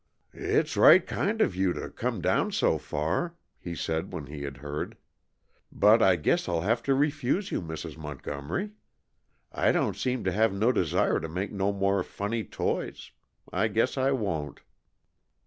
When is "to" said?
1.73-1.91, 6.89-6.95, 10.23-10.31, 11.19-11.29